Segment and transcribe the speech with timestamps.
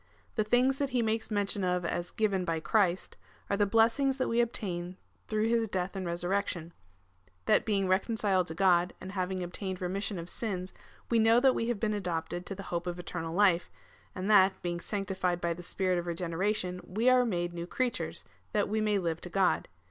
[0.33, 3.17] The things that he makes mention of as given by Christ
[3.51, 6.73] are the blessings that we obtain through his death and resurrection—
[7.45, 10.73] that being reconciled to God, and having obtained remission of sins,
[11.11, 13.69] we know that w^e have been adopted to the hope of eternal life,
[14.15, 18.67] and that, being sanctified by the Sj)irit of regeneration, we are made new creatures, that
[18.67, 19.67] we may live to God.